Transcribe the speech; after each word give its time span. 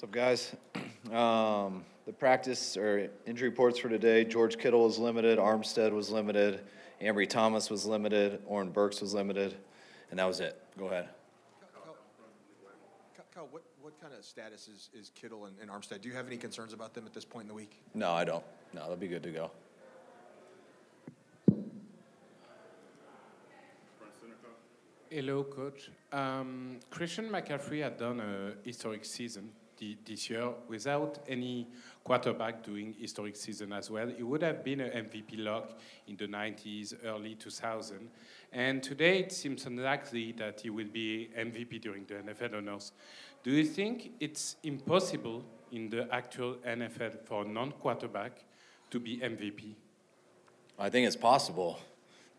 What's 0.00 0.08
up, 0.08 0.14
guys? 0.14 0.56
Um, 1.14 1.84
the 2.06 2.12
practice 2.12 2.76
or 2.76 3.08
injury 3.26 3.48
reports 3.48 3.78
for 3.78 3.88
today, 3.88 4.24
George 4.24 4.58
Kittle 4.58 4.84
was 4.84 4.98
limited, 4.98 5.38
Armstead 5.38 5.92
was 5.92 6.08
limited, 6.08 6.60
Ambry 7.02 7.28
Thomas 7.28 7.68
was 7.68 7.84
limited, 7.84 8.40
Oren 8.46 8.70
Burks 8.70 9.00
was 9.00 9.12
limited, 9.12 9.56
and 10.10 10.18
that 10.18 10.26
was 10.26 10.40
it. 10.40 10.56
Go 10.78 10.86
ahead. 10.86 11.08
Kyle, 13.34 13.48
what, 13.50 13.62
what 13.82 14.00
kind 14.00 14.14
of 14.14 14.24
status 14.24 14.68
is, 14.68 14.88
is 14.94 15.10
Kittle 15.14 15.46
and, 15.46 15.56
and 15.60 15.70
Armstead? 15.70 16.00
Do 16.00 16.08
you 16.08 16.14
have 16.14 16.26
any 16.26 16.36
concerns 16.36 16.72
about 16.72 16.94
them 16.94 17.04
at 17.06 17.12
this 17.12 17.24
point 17.24 17.44
in 17.44 17.48
the 17.48 17.54
week? 17.54 17.82
No, 17.92 18.12
I 18.12 18.24
don't. 18.24 18.44
No, 18.72 18.86
they'll 18.86 18.96
be 18.96 19.08
good 19.08 19.24
to 19.24 19.30
go. 19.30 19.50
Hello, 25.10 25.42
coach. 25.42 25.90
Um, 26.12 26.78
Christian 26.88 27.28
McCaffrey 27.28 27.82
had 27.82 27.98
done 27.98 28.20
a 28.20 28.52
historic 28.64 29.04
season 29.04 29.50
this 30.04 30.30
year 30.30 30.50
without 30.68 31.18
any 31.28 31.68
quarterback 32.04 32.62
doing 32.62 32.94
historic 32.98 33.36
season 33.36 33.72
as 33.72 33.90
well. 33.90 34.08
It 34.08 34.22
would 34.22 34.42
have 34.42 34.64
been 34.64 34.80
an 34.80 35.06
MVP 35.06 35.38
lock 35.38 35.78
in 36.06 36.16
the 36.16 36.26
90s, 36.26 36.94
early 37.04 37.34
2000. 37.34 38.08
And 38.52 38.82
today 38.82 39.20
it 39.20 39.32
seems 39.32 39.66
unlikely 39.66 40.32
that 40.32 40.60
he 40.60 40.70
will 40.70 40.88
be 40.92 41.30
MVP 41.38 41.80
during 41.80 42.04
the 42.04 42.14
NFL 42.14 42.56
honors. 42.56 42.92
Do 43.42 43.50
you 43.50 43.64
think 43.64 44.12
it's 44.20 44.56
impossible 44.62 45.44
in 45.72 45.88
the 45.88 46.12
actual 46.12 46.56
NFL 46.66 47.24
for 47.24 47.44
non-quarterback 47.44 48.44
to 48.90 49.00
be 49.00 49.18
MVP? 49.18 49.74
I 50.78 50.90
think 50.90 51.06
it's 51.06 51.16
possible. 51.16 51.78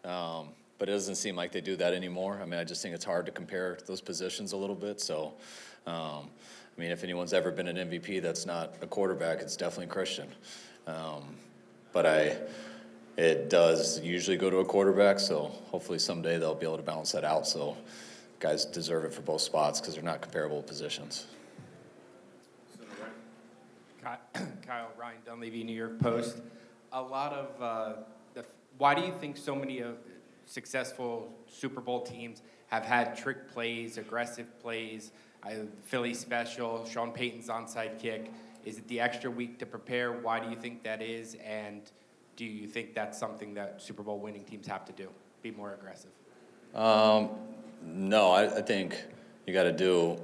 Um, 0.03 0.49
but 0.81 0.89
it 0.89 0.93
doesn't 0.93 1.13
seem 1.13 1.35
like 1.35 1.51
they 1.51 1.61
do 1.61 1.75
that 1.75 1.93
anymore. 1.93 2.39
I 2.41 2.45
mean, 2.45 2.59
I 2.59 2.63
just 2.63 2.81
think 2.81 2.95
it's 2.95 3.05
hard 3.05 3.27
to 3.27 3.31
compare 3.31 3.77
those 3.85 4.01
positions 4.01 4.51
a 4.51 4.57
little 4.57 4.75
bit. 4.75 4.99
So, 4.99 5.35
um, 5.85 6.31
I 6.77 6.81
mean, 6.81 6.91
if 6.91 7.03
anyone's 7.03 7.33
ever 7.33 7.51
been 7.51 7.67
an 7.67 7.89
MVP 7.89 8.21
that's 8.21 8.45
not 8.45 8.75
a 8.81 8.87
quarterback, 8.87 9.39
it's 9.41 9.55
definitely 9.55 9.87
Christian. 9.87 10.27
Um, 10.87 11.35
but 11.93 12.05
I, 12.05 12.37
it 13.17 13.49
does 13.49 13.99
usually 14.01 14.37
go 14.37 14.49
to 14.49 14.57
a 14.57 14.65
quarterback. 14.65 15.19
So 15.19 15.51
hopefully 15.69 15.99
someday 15.99 16.37
they'll 16.37 16.55
be 16.55 16.65
able 16.65 16.77
to 16.77 16.83
balance 16.83 17.11
that 17.11 17.23
out. 17.23 17.45
So 17.45 17.77
guys 18.39 18.65
deserve 18.65 19.05
it 19.05 19.13
for 19.13 19.21
both 19.21 19.41
spots 19.41 19.79
because 19.79 19.95
they're 19.95 20.03
not 20.03 20.21
comparable 20.21 20.63
positions. 20.63 21.27
Kyle 24.65 24.91
Ryan 24.97 25.17
Dunleavy, 25.25 25.63
New 25.63 25.75
York 25.75 25.99
Post. 25.99 26.37
A 26.91 27.01
lot 27.01 27.33
of 27.33 27.61
uh, 27.61 27.93
the. 28.33 28.45
Why 28.77 28.95
do 28.95 29.01
you 29.01 29.13
think 29.19 29.37
so 29.37 29.55
many 29.55 29.79
of 29.79 29.97
successful 30.45 31.31
Super 31.47 31.81
Bowl 31.81 32.01
teams 32.01 32.41
have 32.67 32.83
had 32.83 33.15
trick 33.15 33.49
plays, 33.49 33.97
aggressive 33.97 34.59
plays, 34.59 35.11
uh, 35.43 35.49
Philly 35.83 36.13
special, 36.13 36.85
Sean 36.85 37.11
Payton's 37.11 37.47
onside 37.47 37.99
kick. 37.99 38.31
Is 38.65 38.77
it 38.77 38.87
the 38.87 38.99
extra 38.99 39.31
week 39.31 39.59
to 39.59 39.65
prepare? 39.65 40.11
Why 40.11 40.39
do 40.39 40.49
you 40.49 40.55
think 40.55 40.83
that 40.83 41.01
is? 41.01 41.35
And 41.43 41.81
do 42.35 42.45
you 42.45 42.67
think 42.67 42.93
that's 42.93 43.17
something 43.17 43.53
that 43.55 43.81
Super 43.81 44.03
Bowl 44.03 44.19
winning 44.19 44.43
teams 44.43 44.67
have 44.67 44.85
to 44.85 44.91
do? 44.91 45.09
Be 45.41 45.51
more 45.51 45.73
aggressive? 45.73 46.11
Um, 46.75 47.29
no, 47.83 48.31
I, 48.31 48.57
I 48.57 48.61
think 48.61 49.03
you 49.47 49.53
got 49.53 49.63
to 49.63 49.71
do, 49.71 50.19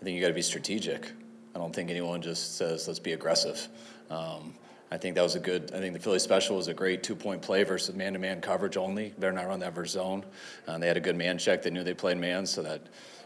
I 0.00 0.04
think 0.04 0.14
you 0.14 0.20
got 0.20 0.28
to 0.28 0.34
be 0.34 0.42
strategic. 0.42 1.10
I 1.54 1.58
don't 1.58 1.74
think 1.74 1.90
anyone 1.90 2.22
just 2.22 2.56
says, 2.56 2.86
let's 2.86 2.98
be 2.98 3.12
aggressive. 3.12 3.68
Um, 4.10 4.54
I 4.90 4.98
think 4.98 5.16
that 5.16 5.22
was 5.22 5.34
a 5.34 5.40
good. 5.40 5.72
I 5.74 5.78
think 5.78 5.94
the 5.94 6.00
Philly 6.00 6.20
special 6.20 6.56
was 6.56 6.68
a 6.68 6.74
great 6.74 7.02
two-point 7.02 7.42
play 7.42 7.64
versus 7.64 7.94
man-to-man 7.94 8.40
coverage 8.40 8.76
only. 8.76 9.12
Better 9.18 9.32
not 9.32 9.48
run 9.48 9.58
that 9.60 9.74
versus 9.74 9.94
zone. 9.94 10.24
Uh, 10.68 10.78
they 10.78 10.86
had 10.86 10.96
a 10.96 11.00
good 11.00 11.16
man 11.16 11.38
check. 11.38 11.62
They 11.62 11.70
knew 11.70 11.82
they 11.82 11.92
played 11.92 12.18
man, 12.18 12.46
so 12.46 12.62
that 12.62 12.82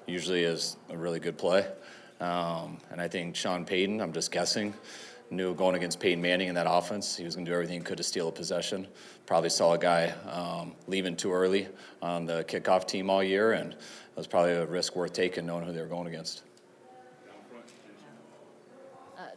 usually 0.07 0.45
is 0.45 0.77
a 0.89 0.97
really 0.97 1.21
good 1.21 1.39
play. 1.39 1.67
Um, 2.21 2.79
and 2.91 3.01
I 3.01 3.09
think 3.09 3.37
Sean 3.37 3.65
Payton. 3.65 4.01
I'm 4.01 4.13
just 4.13 4.31
guessing. 4.31 4.75
Knew 5.31 5.55
going 5.55 5.77
against 5.77 6.01
Peyton 6.01 6.21
Manning 6.21 6.49
in 6.49 6.57
that 6.57 6.67
offense, 6.69 7.17
he 7.17 7.25
was 7.25 7.37
going 7.37 7.45
to 7.45 7.51
do 7.51 7.55
everything 7.55 7.79
he 7.79 7.85
could 7.85 7.99
to 7.99 8.03
steal 8.03 8.29
a 8.29 8.33
possession. 8.33 8.89
Probably 9.27 9.49
saw 9.49 9.75
a 9.75 9.79
guy 9.79 10.09
um, 10.29 10.75
leaving 10.89 11.15
too 11.15 11.33
early 11.33 11.69
on 12.03 12.27
the 12.27 12.43
kickoff 12.45 12.87
team 12.87 13.09
all 13.09 13.23
year, 13.23 13.53
and 13.53 13.73
it 13.73 13.79
was 14.17 14.27
probably 14.27 14.53
a 14.53 14.67
risk 14.67 14.97
worth 14.97 15.13
taking 15.13 15.47
knowing 15.47 15.65
who 15.65 15.73
they 15.73 15.81
were 15.81 15.87
going 15.87 16.09
against. 16.09 16.43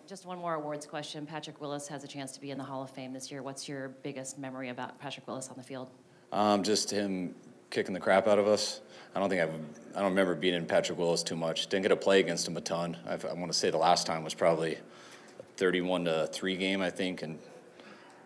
just 0.07 0.25
one 0.25 0.37
more 0.37 0.55
awards 0.55 0.85
question. 0.85 1.25
Patrick 1.25 1.61
Willis 1.61 1.87
has 1.87 2.03
a 2.03 2.07
chance 2.07 2.33
to 2.33 2.41
be 2.41 2.51
in 2.51 2.57
the 2.57 2.63
Hall 2.63 2.83
of 2.83 2.89
Fame 2.89 3.13
this 3.13 3.31
year. 3.31 3.41
What's 3.41 3.67
your 3.67 3.89
biggest 4.03 4.37
memory 4.37 4.69
about 4.69 4.99
Patrick 4.99 5.25
Willis 5.27 5.47
on 5.47 5.55
the 5.57 5.63
field? 5.63 5.89
Um, 6.31 6.61
just 6.63 6.91
him 6.91 7.33
kicking 7.73 7.93
the 7.93 7.99
crap 7.99 8.27
out 8.27 8.37
of 8.37 8.47
us. 8.47 8.81
I 9.15 9.19
don't 9.19 9.29
think 9.29 9.41
I've, 9.41 9.53
I 9.95 9.99
don't 9.99 10.11
remember 10.11 10.35
beating 10.35 10.65
Patrick 10.65 10.97
Willis 10.97 11.23
too 11.23 11.35
much. 11.35 11.67
Didn't 11.67 11.81
get 11.81 11.89
to 11.89 11.95
play 11.95 12.19
against 12.19 12.47
him 12.47 12.55
a 12.55 12.61
ton. 12.61 12.95
I've, 13.05 13.25
i 13.25 13.33
want 13.33 13.51
to 13.51 13.57
say 13.57 13.71
the 13.71 13.77
last 13.77 14.05
time 14.05 14.23
was 14.23 14.35
probably 14.35 14.75
a 14.75 15.43
31 15.57 16.05
to 16.05 16.29
3 16.31 16.55
game, 16.55 16.81
I 16.81 16.91
think, 16.91 17.23
in 17.23 17.39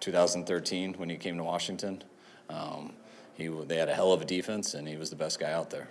2013 0.02 0.94
when 0.96 1.10
he 1.10 1.16
came 1.16 1.38
to 1.38 1.44
Washington. 1.44 2.04
Um, 2.50 2.94
he, 3.36 3.48
they 3.48 3.78
had 3.78 3.88
a 3.88 3.94
hell 3.94 4.12
of 4.12 4.22
a 4.22 4.26
defense, 4.26 4.74
and 4.74 4.88
he 4.88 4.98
was 4.98 5.10
the 5.10 5.16
best 5.16 5.40
guy 5.40 5.54
out 5.54 5.70
there. 5.70 5.88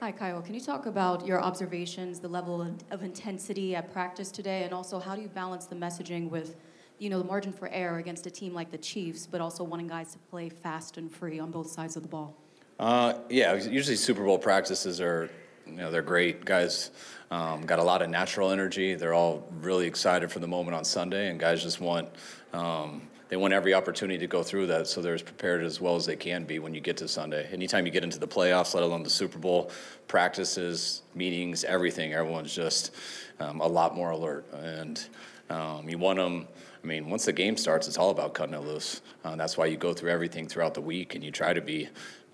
Hi, 0.00 0.12
Kyle. 0.12 0.40
Can 0.40 0.54
you 0.54 0.60
talk 0.60 0.86
about 0.86 1.26
your 1.26 1.42
observations, 1.42 2.20
the 2.20 2.28
level 2.28 2.66
of 2.90 3.02
intensity 3.02 3.74
at 3.74 3.92
practice 3.92 4.30
today, 4.30 4.62
and 4.62 4.72
also 4.72 5.00
how 5.00 5.16
do 5.16 5.22
you 5.22 5.28
balance 5.28 5.66
the 5.66 5.76
messaging 5.76 6.30
with, 6.30 6.56
you 7.00 7.08
know, 7.08 7.18
the 7.18 7.24
margin 7.24 7.52
for 7.52 7.68
error 7.68 7.98
against 7.98 8.26
a 8.26 8.30
team 8.30 8.54
like 8.54 8.70
the 8.70 8.78
Chiefs, 8.78 9.26
but 9.26 9.40
also 9.40 9.64
wanting 9.64 9.88
guys 9.88 10.12
to 10.12 10.18
play 10.18 10.48
fast 10.48 10.98
and 10.98 11.10
free 11.10 11.40
on 11.40 11.50
both 11.50 11.68
sides 11.68 11.96
of 11.96 12.02
the 12.02 12.08
ball? 12.08 12.36
Uh, 12.78 13.14
yeah, 13.28 13.54
usually 13.54 13.96
Super 13.96 14.24
Bowl 14.24 14.38
practices 14.38 15.00
are, 15.00 15.30
you 15.66 15.72
know, 15.72 15.90
they're 15.90 16.02
great. 16.02 16.44
Guys 16.44 16.90
um, 17.30 17.62
got 17.62 17.78
a 17.78 17.82
lot 17.82 18.02
of 18.02 18.10
natural 18.10 18.50
energy. 18.50 18.94
They're 18.94 19.14
all 19.14 19.48
really 19.60 19.86
excited 19.86 20.30
for 20.30 20.38
the 20.38 20.46
moment 20.46 20.76
on 20.76 20.84
Sunday, 20.84 21.30
and 21.30 21.40
guys 21.40 21.62
just 21.62 21.80
want. 21.80 22.08
Um, 22.52 23.02
they 23.30 23.36
want 23.36 23.54
every 23.54 23.74
opportunity 23.74 24.18
to 24.18 24.26
go 24.26 24.42
through 24.42 24.66
that 24.66 24.88
so 24.88 25.00
they're 25.00 25.14
as 25.14 25.22
prepared 25.22 25.62
as 25.62 25.80
well 25.80 25.94
as 25.94 26.04
they 26.04 26.16
can 26.16 26.42
be 26.42 26.58
when 26.58 26.74
you 26.74 26.80
get 26.80 26.96
to 26.96 27.06
Sunday. 27.06 27.48
Anytime 27.52 27.86
you 27.86 27.92
get 27.92 28.02
into 28.02 28.18
the 28.18 28.26
playoffs, 28.26 28.74
let 28.74 28.82
alone 28.82 29.04
the 29.04 29.10
Super 29.10 29.38
Bowl, 29.38 29.70
practices, 30.08 31.02
meetings, 31.14 31.62
everything, 31.62 32.12
everyone's 32.12 32.52
just 32.52 32.92
um, 33.38 33.60
a 33.60 33.66
lot 33.68 33.94
more 33.94 34.10
alert. 34.10 34.52
And 34.52 35.00
um, 35.48 35.88
you 35.88 35.96
want 35.96 36.18
them, 36.18 36.48
I 36.82 36.86
mean, 36.86 37.10
once 37.10 37.26
the 37.26 37.32
game 37.32 37.56
starts, 37.56 37.88
it's 37.88 37.98
all 37.98 38.10
about 38.10 38.32
cutting 38.32 38.54
it 38.54 38.62
loose. 38.62 39.02
Uh, 39.24 39.36
that's 39.36 39.56
why 39.56 39.66
you 39.66 39.76
go 39.76 39.92
through 39.92 40.10
everything 40.10 40.48
throughout 40.48 40.74
the 40.74 40.80
week 40.80 41.14
and 41.14 41.22
you 41.22 41.30
try 41.30 41.52
to 41.52 41.60
be 41.60 41.88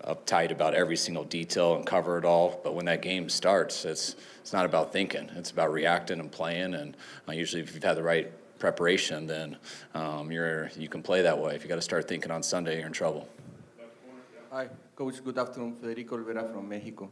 uptight 0.05 0.51
about 0.51 0.73
every 0.73 0.95
single 0.95 1.25
detail 1.25 1.75
and 1.75 1.85
cover 1.85 2.17
it 2.17 2.23
all. 2.23 2.61
But 2.63 2.73
when 2.73 2.85
that 2.85 3.01
game 3.01 3.27
starts, 3.29 3.83
it's, 3.83 4.15
it's 4.39 4.53
not 4.53 4.65
about 4.65 4.93
thinking, 4.93 5.29
it's 5.35 5.51
about 5.51 5.71
reacting 5.73 6.19
and 6.19 6.31
playing. 6.31 6.75
And 6.75 6.95
uh, 7.27 7.33
usually, 7.33 7.61
if 7.61 7.73
you've 7.73 7.83
had 7.83 7.97
the 7.97 8.03
right 8.03 8.31
preparation, 8.59 9.27
then 9.27 9.57
um, 9.93 10.31
you're 10.31 10.71
you 10.77 10.87
can 10.87 11.03
play 11.03 11.21
that 11.23 11.37
way. 11.37 11.55
If 11.55 11.63
you 11.63 11.69
got 11.69 11.75
to 11.75 11.81
start 11.81 12.07
thinking 12.07 12.31
on 12.31 12.41
Sunday, 12.41 12.77
you're 12.77 12.87
in 12.87 12.93
trouble. 12.93 13.27
Hi, 14.51 14.69
Coach. 14.95 15.23
Good 15.23 15.37
afternoon. 15.37 15.75
Federico 15.75 16.17
Rivera 16.17 16.47
from 16.47 16.69
Mexico. 16.69 17.09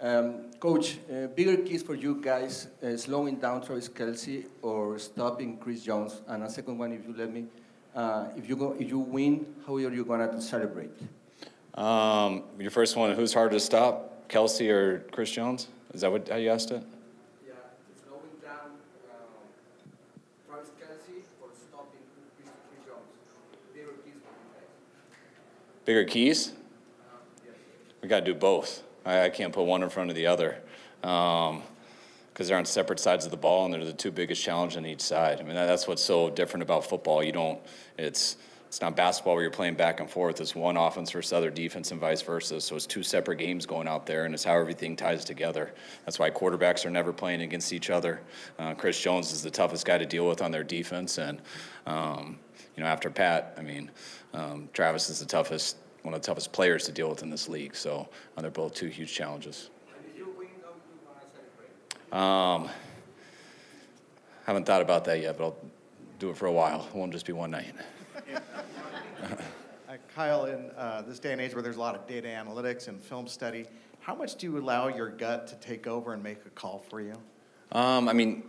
Um, 0.00 0.50
Coach, 0.60 0.98
uh, 1.10 1.28
bigger 1.28 1.56
keys 1.56 1.82
for 1.82 1.94
you 1.94 2.20
guys: 2.20 2.68
uh, 2.82 2.96
slowing 2.96 3.36
down 3.36 3.62
Travis 3.62 3.88
Kelce 3.88 4.44
or 4.60 4.98
stopping 4.98 5.56
Chris 5.56 5.82
Jones. 5.82 6.20
And 6.28 6.42
a 6.42 6.50
second 6.50 6.76
one, 6.78 6.92
if 6.92 7.06
you 7.06 7.14
let 7.16 7.32
me, 7.32 7.46
uh, 7.94 8.26
if 8.36 8.48
you 8.48 8.56
go, 8.56 8.76
if 8.78 8.88
you 8.88 8.98
win, 8.98 9.46
how 9.66 9.76
are 9.76 9.80
you 9.80 10.04
gonna 10.04 10.40
celebrate? 10.40 10.90
Um, 11.74 12.42
your 12.58 12.70
first 12.70 12.96
one: 12.96 13.14
Who's 13.14 13.32
harder 13.32 13.54
to 13.54 13.60
stop, 13.60 14.28
Kelce 14.28 14.70
or 14.70 14.98
Chris 15.12 15.30
Jones? 15.30 15.68
Is 15.94 16.02
that 16.02 16.12
what 16.12 16.28
how 16.28 16.36
you 16.36 16.50
asked 16.50 16.70
it? 16.72 16.82
Yeah, 17.46 17.54
slowing 18.04 18.36
down 18.42 18.76
Travis 20.46 20.70
Kelce 20.78 21.24
or 21.40 21.48
stopping 21.56 22.04
Chris, 22.36 22.52
Chris 22.68 22.86
Jones. 22.86 23.86
Bigger 25.86 26.04
keys? 26.04 26.52
We 28.02 28.08
got 28.08 28.20
to 28.20 28.26
do 28.26 28.34
both. 28.34 28.82
I, 29.06 29.22
I, 29.22 29.28
can't 29.30 29.52
put 29.52 29.64
one 29.64 29.82
in 29.82 29.88
front 29.88 30.10
of 30.10 30.16
the 30.16 30.26
other 30.26 30.58
because 31.00 31.52
um, 31.52 31.62
they're 32.36 32.58
on 32.58 32.66
separate 32.66 33.00
sides 33.00 33.24
of 33.24 33.30
the 33.30 33.36
ball 33.36 33.64
and 33.64 33.72
they're 33.72 33.84
the 33.84 33.92
two 33.92 34.10
biggest 34.10 34.42
challenges 34.42 34.76
on 34.76 34.84
each 34.84 35.00
side. 35.00 35.40
I 35.40 35.44
mean, 35.44 35.54
that's 35.54 35.88
what's 35.88 36.02
so 36.02 36.28
different 36.28 36.62
about 36.62 36.84
football. 36.84 37.22
You 37.22 37.32
don't, 37.32 37.60
it's, 37.96 38.36
it's 38.68 38.80
not 38.80 38.96
basketball 38.96 39.34
where 39.34 39.42
you're 39.42 39.50
playing 39.50 39.76
back 39.76 40.00
and 40.00 40.10
forth. 40.10 40.40
It's 40.40 40.54
one 40.54 40.76
offense 40.76 41.10
versus 41.10 41.32
other 41.32 41.50
defense 41.50 41.92
and 41.92 42.00
vice 42.00 42.20
versa. 42.20 42.60
So 42.60 42.74
it's 42.74 42.86
two 42.86 43.02
separate 43.02 43.36
games 43.36 43.64
going 43.64 43.86
out 43.86 44.06
there, 44.06 44.24
and 44.24 44.34
it's 44.34 44.44
how 44.44 44.58
everything 44.58 44.96
ties 44.96 45.24
together. 45.24 45.72
That's 46.04 46.18
why 46.18 46.30
quarterbacks 46.30 46.84
are 46.84 46.90
never 46.90 47.12
playing 47.12 47.42
against 47.42 47.72
each 47.72 47.90
other. 47.90 48.20
Uh, 48.58 48.74
Chris 48.74 49.00
Jones 49.00 49.32
is 49.32 49.42
the 49.42 49.50
toughest 49.50 49.86
guy 49.86 49.98
to 49.98 50.06
deal 50.06 50.28
with 50.28 50.42
on 50.42 50.50
their 50.50 50.64
defense, 50.64 51.18
and 51.18 51.40
um, 51.86 52.38
you 52.76 52.82
know 52.82 52.88
after 52.88 53.08
Pat, 53.08 53.54
I 53.56 53.62
mean 53.62 53.90
um, 54.34 54.68
Travis 54.72 55.08
is 55.08 55.20
the 55.20 55.26
toughest, 55.26 55.76
one 56.06 56.14
of 56.14 56.22
the 56.22 56.26
toughest 56.26 56.52
players 56.52 56.84
to 56.84 56.92
deal 56.92 57.10
with 57.10 57.24
in 57.24 57.30
this 57.30 57.48
league. 57.48 57.74
So 57.74 58.08
uh, 58.36 58.40
they're 58.40 58.50
both 58.50 58.74
two 58.74 58.86
huge 58.86 59.12
challenges. 59.12 59.70
Um, 62.12 62.70
haven't 64.46 64.66
thought 64.66 64.82
about 64.82 65.04
that 65.06 65.20
yet, 65.20 65.36
but 65.36 65.44
I'll 65.44 65.56
do 66.20 66.30
it 66.30 66.36
for 66.36 66.46
a 66.46 66.52
while. 66.52 66.86
It 66.86 66.94
won't 66.94 67.12
just 67.12 67.26
be 67.26 67.32
one 67.32 67.50
night. 67.50 67.74
uh, 68.32 69.96
Kyle, 70.14 70.44
in 70.44 70.70
uh, 70.76 71.02
this 71.02 71.18
day 71.18 71.32
and 71.32 71.40
age 71.40 71.54
where 71.54 71.62
there's 71.62 71.76
a 71.76 71.80
lot 71.80 71.96
of 71.96 72.06
data 72.06 72.28
analytics 72.28 72.86
and 72.86 73.00
film 73.02 73.26
study, 73.26 73.66
how 73.98 74.14
much 74.14 74.36
do 74.36 74.46
you 74.46 74.56
allow 74.58 74.86
your 74.86 75.08
gut 75.08 75.48
to 75.48 75.56
take 75.56 75.88
over 75.88 76.12
and 76.12 76.22
make 76.22 76.38
a 76.46 76.50
call 76.50 76.84
for 76.88 77.00
you? 77.00 77.14
Um, 77.72 78.08
I 78.08 78.12
mean, 78.12 78.44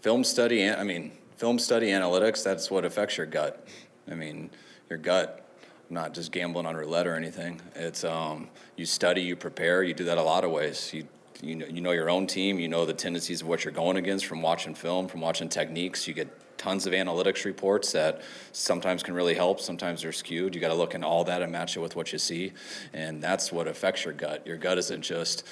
film 0.00 0.24
study, 0.24 0.68
I 0.68 0.82
mean, 0.82 1.12
film 1.36 1.60
study 1.60 1.90
analytics, 1.90 2.42
that's 2.42 2.68
what 2.68 2.84
affects 2.84 3.16
your 3.16 3.26
gut. 3.26 3.68
I 4.10 4.14
mean, 4.14 4.50
your 4.90 4.98
gut, 4.98 5.45
not 5.90 6.14
just 6.14 6.32
gambling 6.32 6.66
on 6.66 6.76
roulette 6.76 7.06
or 7.06 7.14
anything. 7.14 7.60
It's, 7.74 8.04
um, 8.04 8.48
you 8.76 8.86
study, 8.86 9.22
you 9.22 9.36
prepare, 9.36 9.82
you 9.82 9.94
do 9.94 10.04
that 10.04 10.18
a 10.18 10.22
lot 10.22 10.44
of 10.44 10.50
ways. 10.50 10.92
You, 10.92 11.06
you 11.42 11.54
know, 11.54 11.66
you 11.66 11.80
know 11.80 11.92
your 11.92 12.10
own 12.10 12.26
team, 12.26 12.58
you 12.58 12.68
know 12.68 12.86
the 12.86 12.94
tendencies 12.94 13.42
of 13.42 13.48
what 13.48 13.64
you're 13.64 13.72
going 13.72 13.96
against 13.96 14.26
from 14.26 14.42
watching 14.42 14.74
film, 14.74 15.06
from 15.08 15.20
watching 15.20 15.48
techniques. 15.48 16.08
You 16.08 16.14
get 16.14 16.28
tons 16.58 16.86
of 16.86 16.92
analytics 16.92 17.44
reports 17.44 17.92
that 17.92 18.22
sometimes 18.52 19.02
can 19.02 19.14
really 19.14 19.34
help, 19.34 19.60
sometimes 19.60 20.02
they're 20.02 20.12
skewed. 20.12 20.54
You 20.54 20.60
got 20.60 20.68
to 20.68 20.74
look 20.74 20.94
into 20.94 21.06
all 21.06 21.24
that 21.24 21.42
and 21.42 21.52
match 21.52 21.76
it 21.76 21.80
with 21.80 21.96
what 21.96 22.12
you 22.12 22.18
see. 22.18 22.52
And 22.92 23.22
that's 23.22 23.52
what 23.52 23.68
affects 23.68 24.04
your 24.04 24.14
gut. 24.14 24.46
Your 24.46 24.56
gut 24.56 24.78
isn't 24.78 25.02
just, 25.02 25.44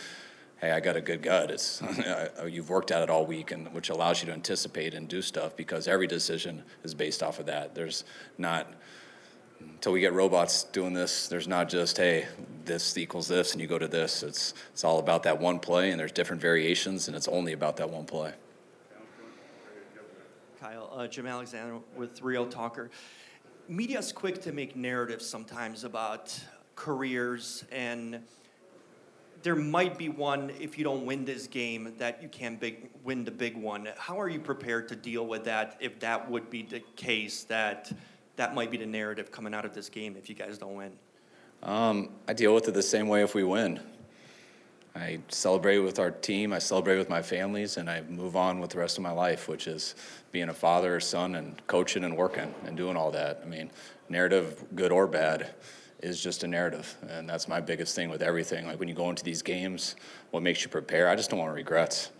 hey, 0.60 0.70
I 0.70 0.80
got 0.80 0.96
a 0.96 1.00
good 1.00 1.22
gut. 1.22 1.50
It's 1.50 1.82
you've 2.48 2.70
worked 2.70 2.90
at 2.90 3.02
it 3.02 3.10
all 3.10 3.26
week, 3.26 3.52
and 3.52 3.72
which 3.75 3.90
allows 3.90 4.22
you 4.22 4.26
to 4.26 4.32
anticipate 4.32 4.94
and 4.94 5.08
do 5.08 5.22
stuff 5.22 5.56
because 5.56 5.87
every 5.87 6.06
decision 6.06 6.62
is 6.82 6.94
based 6.94 7.22
off 7.22 7.38
of 7.38 7.46
that. 7.46 7.75
There's 7.75 8.04
not 8.38 8.72
until 9.60 9.92
we 9.92 10.00
get 10.00 10.12
robots 10.12 10.64
doing 10.64 10.92
this. 10.92 11.28
There's 11.28 11.48
not 11.48 11.68
just 11.68 11.96
hey, 11.96 12.26
this 12.64 12.96
equals 12.96 13.28
this, 13.28 13.52
and 13.52 13.60
you 13.60 13.66
go 13.66 13.78
to 13.78 13.88
this. 13.88 14.22
It's 14.22 14.54
it's 14.72 14.84
all 14.84 14.98
about 14.98 15.22
that 15.24 15.38
one 15.38 15.58
play, 15.58 15.90
and 15.90 16.00
there's 16.00 16.12
different 16.12 16.40
variations, 16.40 17.08
and 17.08 17.16
it's 17.16 17.28
only 17.28 17.52
about 17.52 17.76
that 17.76 17.90
one 17.90 18.04
play. 18.04 18.32
Kyle, 20.60 20.90
uh, 20.94 21.06
Jim 21.06 21.26
Alexander 21.26 21.78
with 21.94 22.22
Real 22.22 22.46
Talker. 22.46 22.90
Media's 23.68 24.12
quick 24.12 24.42
to 24.42 24.52
make 24.52 24.76
narratives 24.76 25.26
sometimes 25.26 25.84
about 25.84 26.38
careers, 26.76 27.64
and 27.72 28.20
there 29.42 29.54
might 29.54 29.98
be 29.98 30.08
one 30.08 30.50
if 30.58 30.78
you 30.78 30.84
don't 30.84 31.04
win 31.04 31.24
this 31.24 31.46
game 31.46 31.92
that 31.98 32.22
you 32.22 32.28
can 32.28 32.56
big, 32.56 32.88
win 33.04 33.24
the 33.24 33.30
big 33.30 33.56
one. 33.56 33.88
How 33.98 34.18
are 34.18 34.28
you 34.28 34.40
prepared 34.40 34.88
to 34.88 34.96
deal 34.96 35.26
with 35.26 35.44
that 35.44 35.76
if 35.80 36.00
that 36.00 36.30
would 36.30 36.48
be 36.48 36.62
the 36.62 36.80
case 36.96 37.44
that 37.44 37.92
that 38.36 38.54
might 38.54 38.70
be 38.70 38.76
the 38.76 38.86
narrative 38.86 39.31
coming 39.31 39.54
out 39.54 39.64
of 39.64 39.75
this 39.75 39.88
game 39.88 40.16
if 40.16 40.28
you 40.28 40.34
guys 40.34 40.58
don't 40.58 40.75
win? 40.75 40.92
Um, 41.62 42.10
I 42.28 42.32
deal 42.32 42.54
with 42.54 42.69
it 42.69 42.75
the 42.75 42.82
same 42.82 43.08
way 43.08 43.22
if 43.22 43.34
we 43.34 43.44
win. 43.44 43.81
I 44.96 45.19
celebrate 45.28 45.78
with 45.78 45.98
our 45.98 46.12
team, 46.12 46.52
I 46.52 46.60
celebrate 46.60 46.98
with 46.98 47.10
my 47.10 47.20
families, 47.20 47.78
and 47.78 47.90
I 47.90 48.02
move 48.02 48.36
on 48.36 48.60
with 48.60 48.70
the 48.70 48.78
rest 48.78 48.96
of 48.96 49.02
my 49.02 49.10
life, 49.10 49.48
which 49.48 49.66
is 49.66 49.96
being 50.31 50.50
a 50.50 50.54
father, 50.54 51.00
son, 51.00 51.34
and 51.34 51.60
coaching 51.66 52.04
and 52.04 52.16
working 52.16 52.54
and 52.64 52.76
doing 52.76 52.96
all 52.96 53.10
that. 53.10 53.40
I 53.42 53.46
mean, 53.46 53.70
narrative, 54.08 54.64
good 54.76 54.92
or 54.92 55.08
bad, 55.08 55.52
is 56.00 56.22
just 56.22 56.44
a 56.44 56.46
narrative, 56.46 56.94
and 57.08 57.28
that's 57.28 57.48
my 57.48 57.60
biggest 57.60 57.96
thing 57.96 58.08
with 58.08 58.22
everything. 58.22 58.66
Like 58.66 58.78
when 58.78 58.88
you 58.88 58.94
go 58.94 59.10
into 59.10 59.25
these 59.25 59.42
games, 59.42 59.96
what 60.30 60.44
makes 60.44 60.62
you 60.62 60.69
prepare? 60.69 61.08
I 61.08 61.16
just 61.16 61.30
don't 61.30 61.40
want 61.40 61.52
regrets. 61.54 62.10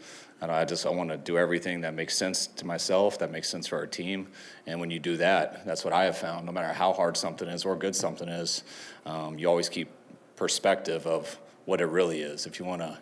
And 0.44 0.52
I 0.52 0.67
just 0.67 0.85
I 0.85 0.91
want 0.91 1.08
to 1.08 1.17
do 1.17 1.38
everything 1.38 1.81
that 1.81 1.94
makes 1.94 2.14
sense 2.14 2.46
to 2.49 2.67
myself, 2.67 3.19
that 3.20 3.31
makes 3.31 3.49
sense 3.49 3.67
for 3.67 3.79
our 3.79 3.87
team. 3.87 4.29
And 4.67 4.79
when 4.79 4.91
you 4.91 4.99
do 4.99 5.17
that, 5.17 5.64
that's 5.64 5.85
what 5.85 5.94
I 5.94 6.05
have 6.05 6.19
found. 6.19 6.44
No 6.44 6.52
matter 6.52 6.70
how 6.70 6.93
hard 6.93 7.17
something 7.17 7.49
is 7.49 7.64
or 7.64 7.75
good 7.76 7.96
something 7.96 8.29
is, 8.29 8.62
um, 9.06 9.38
you 9.38 9.49
always 9.49 9.70
keep 9.70 9.88
perspective 10.37 11.06
of 11.06 11.38
what 11.64 11.81
it 11.81 11.87
really 11.87 12.20
is. 12.20 12.44
If 12.44 12.58
you 12.58 12.67
want 12.67 12.82
to, 12.82 12.99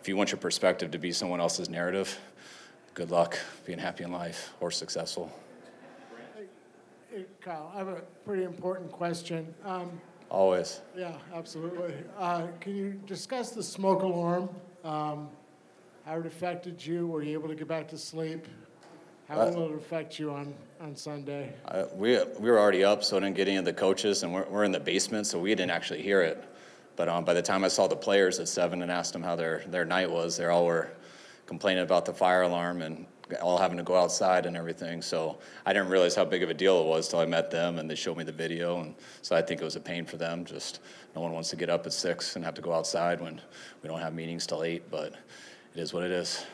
if 0.00 0.08
you 0.08 0.16
want 0.16 0.30
your 0.32 0.38
perspective 0.38 0.90
to 0.92 0.98
be 0.98 1.12
someone 1.12 1.38
else's 1.38 1.68
narrative, 1.68 2.18
good 2.94 3.10
luck 3.10 3.38
being 3.66 3.78
happy 3.78 4.04
in 4.04 4.10
life 4.10 4.54
or 4.58 4.70
successful. 4.70 5.30
Hey, 7.12 7.26
Kyle, 7.42 7.70
I 7.74 7.78
have 7.78 7.88
a 7.88 8.00
pretty 8.24 8.44
important 8.44 8.90
question. 8.90 9.54
Um, 9.66 10.00
Always. 10.30 10.80
yeah, 10.96 11.18
absolutely. 11.34 11.92
Uh, 12.18 12.46
can 12.58 12.74
you 12.74 12.92
discuss 13.04 13.50
the 13.50 13.62
smoke 13.62 14.02
alarm? 14.02 14.48
Um, 14.82 15.28
how 16.04 16.18
it 16.18 16.26
affected 16.26 16.84
you? 16.84 17.06
Were 17.06 17.22
you 17.22 17.32
able 17.38 17.48
to 17.48 17.54
get 17.54 17.68
back 17.68 17.88
to 17.88 17.98
sleep? 17.98 18.46
How 19.28 19.40
Uh, 19.40 19.52
will 19.52 19.72
it 19.72 19.76
affect 19.76 20.18
you 20.18 20.32
on, 20.32 20.54
on 20.80 20.96
Sunday? 20.96 21.52
I, 21.68 21.84
we, 21.94 22.18
we 22.40 22.50
were 22.50 22.58
already 22.58 22.82
up, 22.82 23.04
so 23.04 23.16
I 23.16 23.20
didn't 23.20 23.36
get 23.36 23.46
any 23.46 23.58
of 23.58 23.64
the 23.64 23.72
coaches, 23.72 24.22
and 24.22 24.34
we're, 24.34 24.44
we're 24.46 24.64
in 24.64 24.72
the 24.72 24.80
basement, 24.80 25.26
so 25.26 25.38
we 25.38 25.50
didn't 25.50 25.70
actually 25.70 26.02
hear 26.02 26.22
it. 26.22 26.42
But 26.96 27.08
um, 27.08 27.24
by 27.24 27.34
the 27.34 27.42
time 27.42 27.64
I 27.64 27.68
saw 27.68 27.86
the 27.86 27.96
players 27.96 28.40
at 28.40 28.48
seven 28.48 28.82
and 28.82 28.90
asked 28.90 29.12
them 29.12 29.22
how 29.22 29.36
their, 29.36 29.62
their 29.68 29.84
night 29.84 30.10
was, 30.10 30.36
they 30.36 30.46
all 30.46 30.66
were 30.66 30.90
complaining 31.46 31.84
about 31.84 32.04
the 32.04 32.12
fire 32.12 32.42
alarm 32.42 32.82
and 32.82 33.06
all 33.40 33.58
having 33.58 33.76
to 33.76 33.84
go 33.84 33.94
outside 33.94 34.44
and 34.46 34.56
everything. 34.56 35.00
So 35.00 35.38
I 35.64 35.72
didn't 35.72 35.88
realize 35.88 36.16
how 36.16 36.24
big 36.24 36.42
of 36.42 36.50
a 36.50 36.54
deal 36.54 36.80
it 36.80 36.86
was 36.86 37.08
till 37.08 37.20
I 37.20 37.26
met 37.26 37.50
them 37.50 37.78
and 37.78 37.88
they 37.88 37.94
showed 37.94 38.16
me 38.16 38.24
the 38.24 38.32
video. 38.32 38.80
And 38.80 38.94
so 39.22 39.36
I 39.36 39.42
think 39.42 39.60
it 39.60 39.64
was 39.64 39.76
a 39.76 39.80
pain 39.80 40.04
for 40.04 40.16
them. 40.16 40.44
Just 40.44 40.80
no 41.14 41.20
one 41.20 41.32
wants 41.32 41.48
to 41.50 41.56
get 41.56 41.70
up 41.70 41.86
at 41.86 41.92
six 41.92 42.34
and 42.34 42.44
have 42.44 42.54
to 42.54 42.60
go 42.60 42.72
outside 42.72 43.20
when 43.20 43.40
we 43.82 43.88
don't 43.88 44.00
have 44.00 44.14
meetings 44.14 44.46
till 44.48 44.64
eight. 44.64 44.90
But 44.90 45.14
it 45.74 45.80
is 45.80 45.92
what 45.92 46.02
it 46.02 46.10
is. 46.10 46.44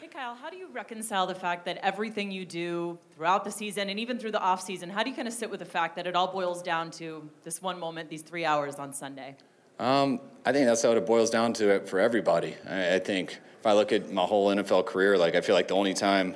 Hey, 0.00 0.08
Kyle, 0.08 0.34
how 0.34 0.50
do 0.50 0.56
you 0.56 0.68
reconcile 0.72 1.26
the 1.26 1.34
fact 1.34 1.64
that 1.66 1.78
everything 1.78 2.30
you 2.30 2.44
do 2.44 2.98
throughout 3.14 3.44
the 3.44 3.50
season 3.50 3.88
and 3.88 4.00
even 4.00 4.18
through 4.18 4.32
the 4.32 4.40
off 4.40 4.60
season, 4.60 4.90
how 4.90 5.02
do 5.02 5.10
you 5.10 5.16
kind 5.16 5.28
of 5.28 5.34
sit 5.34 5.50
with 5.50 5.60
the 5.60 5.66
fact 5.66 5.96
that 5.96 6.06
it 6.06 6.16
all 6.16 6.32
boils 6.32 6.62
down 6.62 6.90
to 6.92 7.28
this 7.44 7.62
one 7.62 7.78
moment, 7.78 8.08
these 8.08 8.22
three 8.22 8.44
hours 8.44 8.76
on 8.76 8.92
Sunday? 8.92 9.36
Um, 9.78 10.20
I 10.44 10.52
think 10.52 10.66
that's 10.66 10.82
how 10.82 10.92
it 10.92 11.06
boils 11.06 11.30
down 11.30 11.52
to 11.54 11.68
it 11.70 11.88
for 11.88 12.00
everybody. 12.00 12.56
I, 12.68 12.96
I 12.96 12.98
think 12.98 13.38
if 13.58 13.66
I 13.66 13.72
look 13.72 13.92
at 13.92 14.12
my 14.12 14.22
whole 14.22 14.48
NFL 14.48 14.86
career, 14.86 15.16
like 15.16 15.34
I 15.34 15.40
feel 15.40 15.54
like 15.54 15.68
the 15.68 15.74
only 15.74 15.94
time 15.94 16.34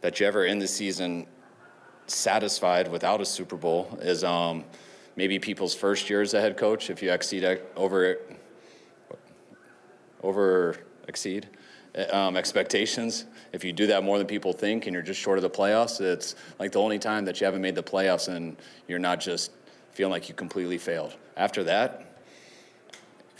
that 0.00 0.18
you 0.18 0.26
ever 0.26 0.44
end 0.44 0.62
the 0.62 0.68
season 0.68 1.26
satisfied 2.06 2.88
without 2.88 3.20
a 3.20 3.26
Super 3.26 3.56
Bowl 3.56 3.98
is 4.00 4.24
um, 4.24 4.64
maybe 5.16 5.38
people's 5.38 5.74
first 5.74 6.08
year 6.10 6.22
as 6.22 6.34
a 6.34 6.40
head 6.40 6.56
coach. 6.56 6.90
If 6.90 7.02
you 7.02 7.12
exceed 7.12 7.44
ex- 7.44 7.62
over 7.76 8.16
over 10.22 10.76
exceed 11.08 11.48
uh, 11.96 12.16
um, 12.16 12.36
expectations, 12.36 13.26
if 13.52 13.64
you 13.64 13.72
do 13.72 13.86
that 13.88 14.04
more 14.04 14.18
than 14.18 14.26
people 14.26 14.52
think, 14.52 14.86
and 14.86 14.94
you're 14.94 15.02
just 15.02 15.20
short 15.20 15.38
of 15.38 15.42
the 15.42 15.50
playoffs, 15.50 16.00
it's 16.00 16.36
like 16.58 16.72
the 16.72 16.80
only 16.80 16.98
time 16.98 17.24
that 17.24 17.40
you 17.40 17.44
haven't 17.44 17.62
made 17.62 17.74
the 17.74 17.82
playoffs 17.82 18.28
and 18.28 18.56
you're 18.86 18.98
not 18.98 19.20
just 19.20 19.52
feeling 19.92 20.12
like 20.12 20.28
you 20.28 20.34
completely 20.34 20.78
failed. 20.78 21.16
After 21.36 21.64
that, 21.64 22.09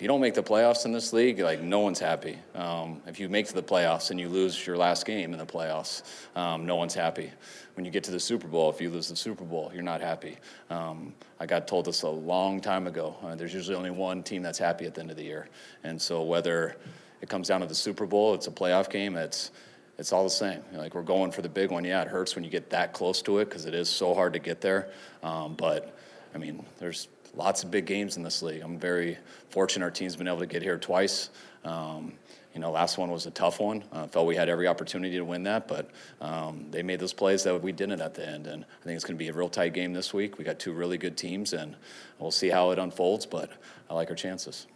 if 0.00 0.04
you 0.04 0.08
don't 0.08 0.22
make 0.22 0.32
the 0.32 0.42
playoffs 0.42 0.86
in 0.86 0.92
this 0.92 1.12
league, 1.12 1.40
like 1.40 1.60
no 1.60 1.80
one's 1.80 1.98
happy. 1.98 2.38
Um, 2.54 3.02
if 3.06 3.20
you 3.20 3.28
make 3.28 3.48
the 3.48 3.62
playoffs 3.62 4.10
and 4.10 4.18
you 4.18 4.30
lose 4.30 4.66
your 4.66 4.78
last 4.78 5.04
game 5.04 5.34
in 5.34 5.38
the 5.38 5.44
playoffs, 5.44 6.04
um, 6.34 6.64
no 6.64 6.74
one's 6.74 6.94
happy. 6.94 7.30
When 7.74 7.84
you 7.84 7.90
get 7.90 8.04
to 8.04 8.10
the 8.10 8.18
Super 8.18 8.48
Bowl, 8.48 8.70
if 8.70 8.80
you 8.80 8.88
lose 8.88 9.10
the 9.10 9.16
Super 9.16 9.44
Bowl, 9.44 9.70
you're 9.74 9.82
not 9.82 10.00
happy. 10.00 10.38
Um, 10.70 11.12
I 11.38 11.44
got 11.44 11.68
told 11.68 11.84
this 11.84 12.00
a 12.00 12.08
long 12.08 12.62
time 12.62 12.86
ago. 12.86 13.14
Uh, 13.22 13.34
there's 13.34 13.52
usually 13.52 13.76
only 13.76 13.90
one 13.90 14.22
team 14.22 14.40
that's 14.40 14.58
happy 14.58 14.86
at 14.86 14.94
the 14.94 15.02
end 15.02 15.10
of 15.10 15.18
the 15.18 15.22
year, 15.22 15.50
and 15.84 16.00
so 16.00 16.22
whether 16.22 16.76
it 17.20 17.28
comes 17.28 17.48
down 17.48 17.60
to 17.60 17.66
the 17.66 17.74
Super 17.74 18.06
Bowl, 18.06 18.32
it's 18.32 18.46
a 18.46 18.50
playoff 18.50 18.88
game. 18.88 19.16
It's 19.16 19.50
it's 19.98 20.14
all 20.14 20.24
the 20.24 20.30
same. 20.30 20.62
Like 20.72 20.94
we're 20.94 21.02
going 21.02 21.30
for 21.30 21.42
the 21.42 21.50
big 21.50 21.70
one. 21.70 21.84
Yeah, 21.84 22.00
it 22.00 22.08
hurts 22.08 22.34
when 22.34 22.42
you 22.42 22.48
get 22.48 22.70
that 22.70 22.94
close 22.94 23.20
to 23.20 23.40
it 23.40 23.50
because 23.50 23.66
it 23.66 23.74
is 23.74 23.90
so 23.90 24.14
hard 24.14 24.32
to 24.32 24.38
get 24.38 24.62
there. 24.62 24.88
Um, 25.22 25.56
but 25.56 25.94
I 26.34 26.38
mean, 26.38 26.64
there's 26.78 27.08
lots 27.34 27.62
of 27.62 27.70
big 27.70 27.86
games 27.86 28.16
in 28.16 28.22
this 28.22 28.42
league. 28.42 28.62
I'm 28.62 28.78
very 28.78 29.18
fortunate 29.50 29.84
our 29.84 29.90
team's 29.90 30.16
been 30.16 30.28
able 30.28 30.38
to 30.38 30.46
get 30.46 30.62
here 30.62 30.78
twice. 30.78 31.30
Um, 31.64 32.12
you 32.54 32.60
know, 32.60 32.72
last 32.72 32.98
one 32.98 33.10
was 33.10 33.26
a 33.26 33.30
tough 33.30 33.60
one. 33.60 33.84
I 33.92 34.00
uh, 34.00 34.06
felt 34.08 34.26
we 34.26 34.34
had 34.34 34.48
every 34.48 34.66
opportunity 34.66 35.16
to 35.16 35.24
win 35.24 35.44
that, 35.44 35.68
but 35.68 35.90
um, 36.20 36.66
they 36.70 36.82
made 36.82 36.98
those 36.98 37.12
plays 37.12 37.44
that 37.44 37.62
we 37.62 37.70
didn't 37.70 38.00
at 38.00 38.14
the 38.14 38.28
end. 38.28 38.48
And 38.48 38.64
I 38.64 38.84
think 38.84 38.96
it's 38.96 39.04
going 39.04 39.16
to 39.16 39.22
be 39.22 39.28
a 39.28 39.32
real 39.32 39.48
tight 39.48 39.72
game 39.72 39.92
this 39.92 40.12
week. 40.12 40.36
We 40.36 40.44
got 40.44 40.58
two 40.58 40.72
really 40.72 40.98
good 40.98 41.16
teams, 41.16 41.52
and 41.52 41.76
we'll 42.18 42.32
see 42.32 42.48
how 42.48 42.72
it 42.72 42.78
unfolds. 42.80 43.24
But 43.24 43.52
I 43.88 43.94
like 43.94 44.10
our 44.10 44.16
chances. 44.16 44.66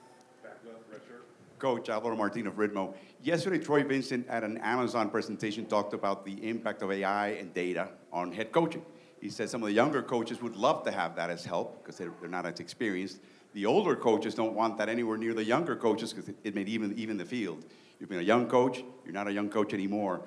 Coach 1.59 1.89
Alvaro 1.89 2.15
Martin 2.15 2.47
of 2.47 2.55
Ritmo. 2.55 2.95
Yesterday, 3.23 3.59
Troy 3.59 3.83
Vincent 3.83 4.29
at 4.29 4.45
an 4.45 4.59
Amazon 4.59 5.09
presentation 5.09 5.65
talked 5.65 5.95
about 5.95 6.25
the 6.25 6.49
impact 6.49 6.83
of 6.83 6.93
AI 6.93 7.29
and 7.29 7.53
data 7.55 7.89
on 8.13 8.31
head 8.31 8.53
coaching. 8.53 8.85
He 9.25 9.31
said 9.31 9.49
some 9.49 9.63
of 9.63 9.69
the 9.69 9.73
younger 9.73 10.03
coaches 10.03 10.43
would 10.43 10.55
love 10.55 10.85
to 10.85 10.91
have 10.91 11.17
that 11.17 11.31
as 11.31 11.47
help 11.47 11.83
because 11.83 11.97
they're, 11.97 12.13
they're 12.21 12.29
not 12.29 12.45
as 12.45 12.61
experienced. 12.61 13.21
The 13.55 13.65
older 13.65 13.97
coaches 13.97 14.35
don't 14.35 14.53
want 14.53 14.77
that 14.77 14.91
anywhere 14.91 15.17
near 15.17 15.33
the 15.33 15.43
younger 15.43 15.77
coaches 15.77 16.13
because 16.13 16.29
it, 16.29 16.37
it 16.45 16.55
made 16.55 16.69
even, 16.69 16.93
even 16.99 17.17
the 17.17 17.25
field. 17.25 17.65
You've 17.99 18.11
been 18.11 18.19
a 18.19 18.23
young 18.23 18.47
coach, 18.47 18.85
you're 19.03 19.15
not 19.15 19.27
a 19.27 19.33
young 19.33 19.49
coach 19.49 19.73
anymore. 19.73 20.21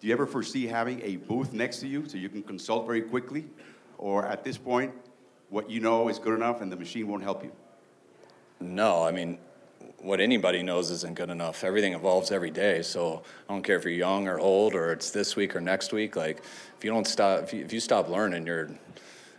Do 0.00 0.08
you 0.08 0.12
ever 0.12 0.26
foresee 0.26 0.66
having 0.66 1.00
a 1.02 1.14
booth 1.14 1.52
next 1.52 1.78
to 1.78 1.86
you 1.86 2.08
so 2.08 2.18
you 2.18 2.28
can 2.28 2.42
consult 2.42 2.86
very 2.86 3.02
quickly? 3.02 3.46
Or 3.98 4.26
at 4.26 4.42
this 4.42 4.58
point, 4.58 4.94
what 5.48 5.70
you 5.70 5.78
know 5.78 6.08
is 6.08 6.18
good 6.18 6.34
enough 6.34 6.60
and 6.60 6.72
the 6.72 6.76
machine 6.76 7.06
won't 7.06 7.22
help 7.22 7.44
you? 7.44 7.52
No, 8.58 9.04
I 9.04 9.12
mean, 9.12 9.38
what 10.02 10.20
anybody 10.20 10.62
knows 10.62 10.90
isn't 10.90 11.14
good 11.14 11.30
enough. 11.30 11.62
Everything 11.62 11.92
evolves 11.94 12.30
every 12.30 12.50
day. 12.50 12.82
So 12.82 13.22
I 13.48 13.52
don't 13.52 13.62
care 13.62 13.76
if 13.76 13.84
you're 13.84 13.92
young 13.92 14.28
or 14.28 14.38
old 14.38 14.74
or 14.74 14.92
it's 14.92 15.10
this 15.10 15.36
week 15.36 15.54
or 15.54 15.60
next 15.60 15.92
week. 15.92 16.16
Like 16.16 16.38
if 16.76 16.84
you 16.84 16.90
don't 16.90 17.06
stop, 17.06 17.42
if 17.42 17.52
you, 17.52 17.64
if 17.64 17.72
you 17.72 17.80
stop 17.80 18.08
learning, 18.08 18.46
you're, 18.46 18.70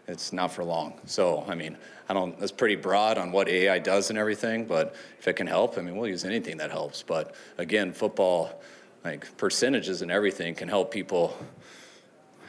it's 0.07 0.31
not 0.31 0.51
for 0.51 0.63
long. 0.63 0.99
So 1.05 1.43
I 1.47 1.55
mean, 1.55 1.77
I 2.09 2.13
don't. 2.13 2.37
That's 2.39 2.51
pretty 2.51 2.75
broad 2.75 3.17
on 3.17 3.31
what 3.31 3.47
AI 3.47 3.79
does 3.79 4.09
and 4.09 4.19
everything. 4.19 4.65
But 4.65 4.95
if 5.19 5.27
it 5.27 5.33
can 5.33 5.47
help, 5.47 5.77
I 5.77 5.81
mean, 5.81 5.95
we'll 5.95 6.09
use 6.09 6.25
anything 6.25 6.57
that 6.57 6.69
helps. 6.69 7.01
But 7.01 7.35
again, 7.57 7.93
football, 7.93 8.61
like 9.03 9.35
percentages 9.37 10.01
and 10.01 10.11
everything, 10.11 10.53
can 10.53 10.67
help 10.67 10.91
people 10.91 11.35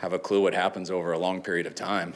have 0.00 0.12
a 0.12 0.18
clue 0.18 0.42
what 0.42 0.54
happens 0.54 0.90
over 0.90 1.12
a 1.12 1.18
long 1.18 1.40
period 1.40 1.66
of 1.66 1.74
time. 1.74 2.12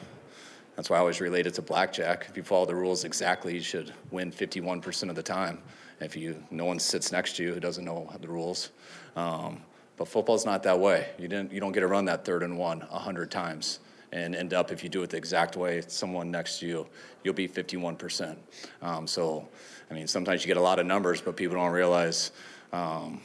That's 0.75 0.91
why 0.91 0.97
I 0.97 1.00
always 1.00 1.21
relate 1.21 1.47
it 1.47 1.55
to 1.55 1.62
blackjack. 1.62 2.26
If 2.29 2.37
you 2.37 2.43
follow 2.43 2.67
the 2.67 2.75
rules 2.75 3.05
exactly, 3.05 3.55
you 3.55 3.62
should 3.62 3.95
win 4.11 4.31
51% 4.31 5.09
of 5.09 5.15
the 5.15 5.23
time 5.23 5.62
if 6.00 6.17
you 6.17 6.43
no 6.50 6.65
one 6.65 6.79
sits 6.79 7.12
next 7.12 7.37
to 7.37 7.43
you 7.43 7.55
who 7.55 7.61
doesn't 7.61 7.85
know 7.85 8.11
the 8.21 8.29
rules. 8.29 8.71
Um, 9.17 9.62
but 9.97 10.09
football's 10.09 10.45
not 10.45 10.62
that 10.65 10.79
way. 10.79 11.09
You 11.19 11.29
didn't 11.29 11.53
you 11.53 11.61
don't 11.61 11.73
get 11.73 11.81
to 11.81 11.87
run 11.88 12.05
that 12.07 12.25
third 12.25 12.43
and 12.43 12.59
one 12.59 12.83
a 12.91 12.99
hundred 12.99 13.31
times 13.31 13.81
and 14.12 14.35
end 14.35 14.55
up 14.55 14.73
if 14.73 14.83
you 14.83 14.88
do 14.88 15.03
it 15.03 15.11
the 15.11 15.17
exact 15.17 15.57
way 15.57 15.83
someone 15.87 16.31
next 16.31 16.61
to 16.61 16.67
you 16.67 16.87
you'll 17.23 17.35
be 17.35 17.49
51% 17.49 18.37
um, 18.83 19.07
so 19.07 19.47
i 19.91 19.95
mean 19.95 20.07
sometimes 20.07 20.43
you 20.43 20.47
get 20.47 20.57
a 20.57 20.61
lot 20.61 20.79
of 20.79 20.87
numbers 20.87 21.21
but 21.21 21.37
people 21.37 21.57
don't 21.57 21.73
realize 21.73 22.33
um, 22.73 23.21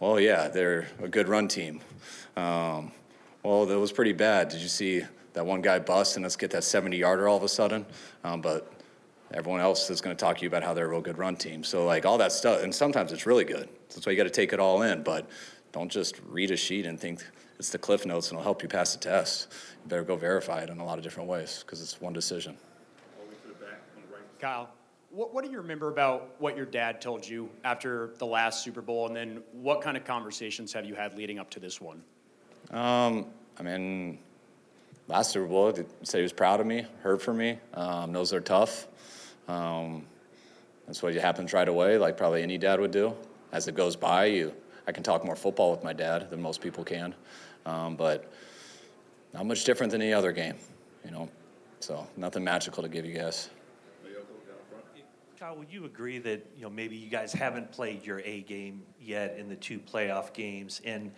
well 0.00 0.18
yeah 0.18 0.48
they're 0.48 0.86
a 1.02 1.08
good 1.08 1.28
run 1.28 1.48
team 1.48 1.80
um, 2.36 2.92
well 3.42 3.66
that 3.66 3.78
was 3.78 3.92
pretty 3.92 4.12
bad 4.12 4.48
did 4.48 4.60
you 4.60 4.68
see 4.68 5.02
that 5.32 5.44
one 5.44 5.60
guy 5.60 5.78
bust 5.78 6.16
and 6.16 6.22
let's 6.22 6.36
get 6.36 6.50
that 6.50 6.64
70 6.64 6.96
yarder 6.96 7.28
all 7.28 7.36
of 7.36 7.42
a 7.42 7.48
sudden 7.48 7.84
um, 8.24 8.40
but 8.40 8.72
everyone 9.32 9.60
else 9.60 9.90
is 9.90 10.00
going 10.00 10.16
to 10.16 10.20
talk 10.20 10.36
to 10.36 10.42
you 10.42 10.48
about 10.48 10.62
how 10.62 10.72
they're 10.72 10.86
a 10.86 10.88
real 10.88 11.00
good 11.00 11.18
run 11.18 11.36
team 11.36 11.64
so 11.64 11.84
like 11.84 12.06
all 12.06 12.18
that 12.18 12.32
stuff 12.32 12.62
and 12.62 12.74
sometimes 12.74 13.12
it's 13.12 13.26
really 13.26 13.44
good 13.44 13.68
that's 13.88 14.06
why 14.06 14.12
you 14.12 14.16
got 14.18 14.24
to 14.24 14.30
take 14.30 14.52
it 14.52 14.60
all 14.60 14.82
in 14.82 15.02
but 15.02 15.28
don't 15.72 15.90
just 15.90 16.20
read 16.28 16.50
a 16.50 16.56
sheet 16.56 16.86
and 16.86 16.98
think 16.98 17.22
it's 17.58 17.70
the 17.70 17.78
cliff 17.78 18.06
notes 18.06 18.30
and 18.30 18.36
it'll 18.36 18.44
help 18.44 18.62
you 18.62 18.68
pass 18.68 18.94
the 18.94 18.98
test. 18.98 19.48
You 19.82 19.88
better 19.88 20.04
go 20.04 20.16
verify 20.16 20.60
it 20.60 20.70
in 20.70 20.78
a 20.78 20.84
lot 20.84 20.98
of 20.98 21.04
different 21.04 21.28
ways 21.28 21.62
because 21.64 21.82
it's 21.82 22.00
one 22.00 22.12
decision. 22.12 22.56
Kyle, 24.38 24.70
what, 25.10 25.32
what 25.32 25.44
do 25.44 25.50
you 25.50 25.58
remember 25.58 25.88
about 25.88 26.34
what 26.38 26.56
your 26.56 26.66
dad 26.66 27.00
told 27.00 27.26
you 27.26 27.48
after 27.64 28.12
the 28.18 28.26
last 28.26 28.62
Super 28.62 28.82
Bowl, 28.82 29.06
and 29.06 29.16
then 29.16 29.42
what 29.52 29.80
kind 29.80 29.96
of 29.96 30.04
conversations 30.04 30.72
have 30.72 30.84
you 30.84 30.94
had 30.94 31.16
leading 31.16 31.38
up 31.38 31.48
to 31.50 31.60
this 31.60 31.80
one? 31.80 32.02
Um, 32.70 33.26
I 33.58 33.62
mean, 33.62 34.18
last 35.08 35.32
Super 35.32 35.46
Bowl, 35.46 35.72
said 36.02 36.18
he 36.18 36.22
was 36.22 36.32
proud 36.32 36.60
of 36.60 36.66
me, 36.66 36.86
heard 37.02 37.22
from 37.22 37.38
me, 37.38 37.58
um, 37.74 38.12
knows 38.12 38.30
they're 38.30 38.40
tough. 38.40 38.86
Um, 39.48 40.06
that's 40.86 41.02
what 41.02 41.14
happens 41.14 41.52
right 41.52 41.68
away, 41.68 41.98
like 41.98 42.16
probably 42.16 42.42
any 42.42 42.58
dad 42.58 42.80
would 42.80 42.90
do. 42.90 43.14
As 43.52 43.68
it 43.68 43.74
goes 43.74 43.96
by, 43.96 44.26
you 44.26 44.52
I 44.86 44.92
can 44.92 45.02
talk 45.02 45.24
more 45.24 45.36
football 45.36 45.72
with 45.72 45.82
my 45.82 45.92
dad 45.92 46.30
than 46.30 46.40
most 46.40 46.60
people 46.60 46.84
can, 46.84 47.14
um, 47.64 47.96
but 47.96 48.30
not 49.34 49.44
much 49.46 49.64
different 49.64 49.90
than 49.90 50.00
any 50.00 50.12
other 50.12 50.32
game, 50.32 50.54
you 51.04 51.10
know. 51.10 51.28
So 51.80 52.06
nothing 52.16 52.44
magical 52.44 52.82
to 52.82 52.88
give 52.88 53.04
you 53.04 53.14
guys. 53.14 53.50
Kyle, 55.38 55.56
would 55.56 55.70
you 55.70 55.84
agree 55.84 56.18
that 56.18 56.46
you 56.56 56.62
know 56.62 56.70
maybe 56.70 56.96
you 56.96 57.10
guys 57.10 57.32
haven't 57.32 57.70
played 57.70 58.06
your 58.06 58.20
A 58.20 58.40
game 58.42 58.82
yet 59.00 59.36
in 59.38 59.48
the 59.48 59.56
two 59.56 59.78
playoff 59.78 60.32
games, 60.32 60.80
and 60.84 61.12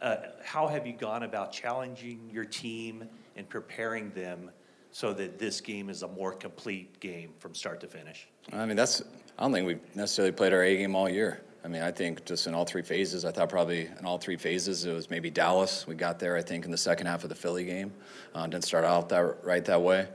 uh, 0.00 0.16
how 0.44 0.68
have 0.68 0.86
you 0.86 0.92
gone 0.92 1.24
about 1.24 1.50
challenging 1.50 2.30
your 2.32 2.44
team 2.44 3.08
and 3.36 3.48
preparing 3.48 4.10
them 4.10 4.50
so 4.90 5.12
that 5.12 5.38
this 5.38 5.60
game 5.60 5.90
is 5.90 6.02
a 6.02 6.08
more 6.08 6.32
complete 6.32 7.00
game 7.00 7.30
from 7.38 7.54
start 7.54 7.80
to 7.80 7.86
finish? 7.86 8.28
I 8.52 8.64
mean, 8.66 8.76
that's 8.76 9.02
I 9.38 9.42
don't 9.42 9.52
think 9.52 9.66
we've 9.66 9.96
necessarily 9.96 10.32
played 10.32 10.52
our 10.52 10.62
A 10.62 10.76
game 10.76 10.94
all 10.94 11.08
year. 11.08 11.42
I 11.64 11.68
mean, 11.68 11.82
I 11.82 11.90
think 11.90 12.24
just 12.26 12.46
in 12.46 12.54
all 12.54 12.66
three 12.66 12.82
phases, 12.82 13.24
I 13.24 13.32
thought 13.32 13.48
probably 13.48 13.86
in 13.86 14.04
all 14.04 14.18
three 14.18 14.36
phases 14.36 14.84
it 14.84 14.92
was 14.92 15.08
maybe 15.08 15.30
Dallas. 15.30 15.86
We 15.86 15.94
got 15.94 16.18
there, 16.18 16.36
I 16.36 16.42
think, 16.42 16.66
in 16.66 16.70
the 16.70 16.76
second 16.76 17.06
half 17.06 17.22
of 17.22 17.30
the 17.30 17.34
Philly 17.34 17.64
game. 17.64 17.90
Uh, 18.34 18.46
didn't 18.46 18.64
start 18.64 18.84
out 18.84 19.08
that 19.08 19.42
right 19.42 19.64
that 19.64 19.80
way. 19.80 20.06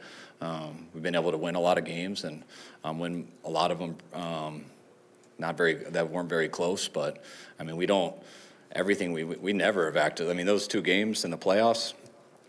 Um, 0.42 0.88
we've 0.94 1.04
been 1.04 1.16
able 1.16 1.32
to 1.32 1.38
win 1.38 1.56
a 1.56 1.60
lot 1.60 1.78
of 1.78 1.86
games 1.86 2.24
and 2.24 2.44
um, 2.84 3.00
win 3.00 3.28
a 3.44 3.50
lot 3.50 3.72
of 3.72 3.80
them. 3.80 3.98
Um, 4.14 4.66
not 5.40 5.58
very 5.58 5.76
that 5.76 6.10
weren't 6.10 6.30
very 6.30 6.50
close, 6.50 6.88
but 6.88 7.24
I 7.60 7.64
mean, 7.64 7.78
we 7.78 7.86
don't 7.86 8.16
everything 8.74 9.12
we 9.12 9.24
we 9.24 9.52
never 9.52 9.86
have 9.86 9.98
acted. 9.98 10.30
I 10.30 10.34
mean, 10.34 10.46
those 10.46 10.68
two 10.68 10.82
games 10.82 11.26
in 11.26 11.32
the 11.32 11.38
playoffs, 11.38 11.94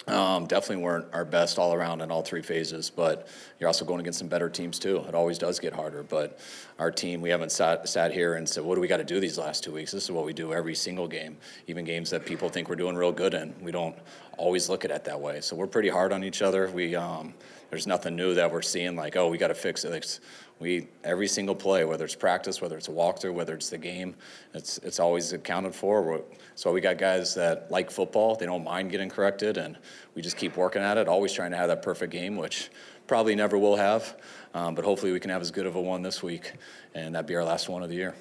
um, 0.07 0.47
definitely 0.47 0.83
weren't 0.83 1.07
our 1.12 1.25
best 1.25 1.59
all 1.59 1.75
around 1.75 2.00
in 2.00 2.11
all 2.11 2.23
three 2.23 2.42
phases, 2.42 2.90
but 2.90 3.28
you're 3.59 3.69
also 3.69 3.85
going 3.85 4.00
against 4.00 4.19
some 4.19 4.28
better 4.28 4.49
teams 4.49 4.78
too. 4.78 5.04
It 5.07 5.14
always 5.14 5.38
does 5.38 5.61
get 5.61 5.73
harder, 5.73 6.02
but 6.02 6.38
our 6.78 6.90
team, 6.90 7.21
we 7.21 7.28
haven't 7.28 7.52
sat, 7.52 7.88
sat 7.88 8.12
here 8.12 8.35
and 8.35 8.49
said, 8.49 8.64
what 8.64 8.76
do 8.76 8.80
we 8.80 8.88
got 8.88 8.97
to 8.97 9.04
do 9.04 9.21
these 9.21 9.38
last 9.38 9.62
two 9.62 9.73
weeks? 9.73 9.92
This 9.92 10.04
is 10.04 10.11
what 10.11 10.25
we 10.25 10.33
do 10.33 10.52
every 10.52 10.75
single 10.75 11.07
game, 11.07 11.37
even 11.66 11.85
games 11.85 12.11
that 12.11 12.25
people 12.25 12.49
think 12.49 12.69
we're 12.69 12.76
doing 12.76 12.97
real 12.97 13.12
good 13.12 13.35
in. 13.35 13.54
We 13.61 13.73
don't 13.73 13.97
always 14.38 14.69
look 14.69 14.85
at 14.85 14.90
it 14.90 15.04
that 15.04 15.21
way. 15.21 15.42
So 15.42 15.54
we're 15.54 15.66
pretty 15.66 15.90
hard 15.90 16.12
on 16.12 16.25
each 16.25 16.40
other. 16.40 16.71
We, 16.71 16.97
um, 16.97 17.35
there's 17.70 17.86
nothing 17.86 18.16
new 18.16 18.34
that 18.34 18.50
we're 18.50 18.62
seeing 18.62 18.96
like, 18.96 19.16
oh, 19.16 19.28
we 19.28 19.38
got 19.38 19.48
to 19.48 19.54
fix 19.54 19.84
it. 19.84 19.92
It's, 19.92 20.20
we 20.58 20.88
every 21.04 21.28
single 21.28 21.54
play, 21.54 21.84
whether 21.84 22.04
it's 22.04 22.14
practice, 22.14 22.60
whether 22.60 22.76
it's 22.76 22.88
a 22.88 22.92
walkthrough, 22.92 23.32
whether 23.32 23.54
it's 23.54 23.70
the 23.70 23.78
game, 23.78 24.14
it's 24.52 24.78
it's 24.78 25.00
always 25.00 25.32
accounted 25.32 25.74
for. 25.74 26.22
So 26.54 26.72
we 26.72 26.82
got 26.82 26.98
guys 26.98 27.34
that 27.34 27.70
like 27.70 27.90
football; 27.90 28.36
they 28.36 28.44
don't 28.44 28.64
mind 28.64 28.90
getting 28.90 29.08
corrected, 29.08 29.56
and 29.56 29.78
we 30.14 30.20
just 30.20 30.36
keep 30.36 30.56
working 30.56 30.82
at 30.82 30.98
it. 30.98 31.08
Always 31.08 31.32
trying 31.32 31.52
to 31.52 31.56
have 31.56 31.68
that 31.68 31.82
perfect 31.82 32.12
game, 32.12 32.36
which 32.36 32.70
probably 33.06 33.34
never 33.34 33.56
will 33.56 33.76
have, 33.76 34.16
um, 34.52 34.74
but 34.74 34.84
hopefully 34.84 35.12
we 35.12 35.18
can 35.18 35.30
have 35.30 35.40
as 35.40 35.50
good 35.50 35.66
of 35.66 35.76
a 35.76 35.80
one 35.80 36.02
this 36.02 36.22
week, 36.22 36.52
and 36.94 37.14
that 37.14 37.26
be 37.26 37.34
our 37.34 37.44
last 37.44 37.68
one 37.68 37.82
of 37.82 37.88
the 37.88 37.96
year. 37.96 38.14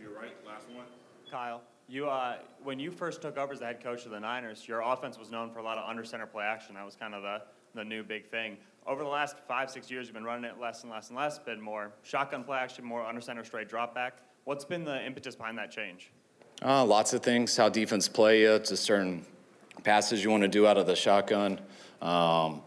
You're 0.00 0.10
right, 0.10 0.34
last 0.46 0.68
one. 0.70 0.84
Kyle, 1.30 1.62
you 1.88 2.08
uh, 2.08 2.38
when 2.64 2.80
you 2.80 2.90
first 2.90 3.22
took 3.22 3.38
over 3.38 3.52
as 3.52 3.60
the 3.60 3.66
head 3.66 3.82
coach 3.82 4.04
of 4.04 4.10
the 4.10 4.20
Niners, 4.20 4.66
your 4.66 4.80
offense 4.80 5.16
was 5.16 5.30
known 5.30 5.50
for 5.50 5.60
a 5.60 5.62
lot 5.62 5.78
of 5.78 5.88
under 5.88 6.04
center 6.04 6.26
play 6.26 6.44
action. 6.44 6.74
That 6.74 6.84
was 6.84 6.96
kind 6.96 7.14
of 7.14 7.22
the 7.22 7.42
the 7.74 7.84
new 7.84 8.02
big 8.02 8.30
thing 8.30 8.56
over 8.88 9.02
the 9.02 9.08
last 9.08 9.36
five, 9.46 9.70
six 9.70 9.90
years, 9.90 10.06
you've 10.06 10.14
been 10.14 10.24
running 10.24 10.50
it 10.50 10.58
less 10.58 10.82
and 10.82 10.90
less 10.90 11.08
and 11.08 11.18
less, 11.18 11.38
been 11.38 11.60
more 11.60 11.92
shotgun 12.02 12.42
play 12.42 12.56
action, 12.56 12.84
more 12.84 13.04
under 13.04 13.20
center 13.20 13.44
straight 13.44 13.68
drop 13.68 13.94
back. 13.94 14.22
What's 14.44 14.64
been 14.64 14.82
the 14.82 15.04
impetus 15.04 15.36
behind 15.36 15.58
that 15.58 15.70
change? 15.70 16.10
Uh, 16.64 16.84
lots 16.84 17.12
of 17.12 17.22
things. 17.22 17.54
How 17.54 17.68
defense 17.68 18.08
play 18.08 18.40
you 18.42 18.58
to 18.58 18.76
certain 18.76 19.26
passes 19.84 20.24
you 20.24 20.30
want 20.30 20.42
to 20.42 20.48
do 20.48 20.66
out 20.66 20.78
of 20.78 20.86
the 20.86 20.96
shotgun. 20.96 21.60
Um, 22.00 22.62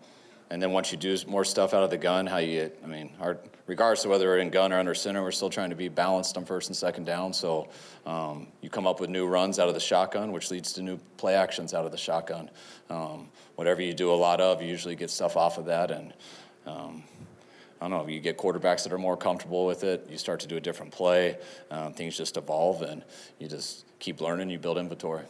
and 0.52 0.62
then 0.62 0.74
once 0.74 0.92
you 0.92 0.98
do 0.98 1.16
more 1.28 1.46
stuff 1.46 1.74
out 1.74 1.82
of 1.82 1.90
the 1.90 1.98
gun, 1.98 2.28
how 2.28 2.40
you, 2.40 2.70
I 2.84 2.88
mean, 2.88 3.12
our, 3.22 3.38
regardless 3.68 4.04
of 4.04 4.12
whether 4.12 4.26
we're 4.26 4.40
in 4.40 4.50
gun 4.50 4.74
or 4.74 4.80
under 4.80 4.94
center, 4.94 5.24
we're 5.24 5.32
still 5.32 5.50
trying 5.50 5.70
to 5.70 5.78
be 5.78 5.88
balanced 5.88 6.36
on 6.36 6.44
first 6.44 6.68
and 6.68 6.76
second 6.76 7.06
down. 7.06 7.32
So 7.32 7.70
um, 8.06 8.48
you 8.60 8.70
come 8.70 8.86
up 8.86 9.00
with 9.00 9.10
new 9.10 9.26
runs 9.26 9.60
out 9.60 9.70
of 9.70 9.74
the 9.74 9.80
shotgun, 9.80 10.34
which 10.34 10.52
leads 10.52 10.74
to 10.74 10.82
new 10.82 10.98
play 11.16 11.36
actions 11.36 11.74
out 11.74 11.86
of 11.86 11.94
the 11.94 11.98
shotgun. 11.98 12.50
Um, 12.90 13.30
whatever 13.56 13.82
you 13.82 13.94
do 13.94 14.12
a 14.12 14.14
lot 14.14 14.42
of, 14.42 14.62
you 14.62 14.68
usually 14.68 14.98
get 14.98 15.10
stuff 15.10 15.38
off 15.38 15.58
of 15.58 15.68
that. 15.68 15.90
And 15.90 16.14
um, 16.66 17.02
I 17.80 17.88
don't 17.88 17.92
know, 17.92 18.08
you 18.10 18.20
get 18.20 18.38
quarterbacks 18.38 18.84
that 18.84 18.92
are 18.92 18.98
more 18.98 19.16
comfortable 19.16 19.66
with 19.66 19.86
it, 19.86 20.06
you 20.10 20.18
start 20.18 20.42
to 20.42 20.48
do 20.48 20.58
a 20.58 20.62
different 20.62 20.92
play, 20.92 21.38
um, 21.72 21.94
things 21.94 22.18
just 22.18 22.36
evolve, 22.36 22.82
and 22.82 23.06
you 23.40 23.48
just 23.48 23.86
keep 24.00 24.20
learning, 24.20 24.50
you 24.50 24.60
build 24.60 24.78
inventory. 24.78 25.24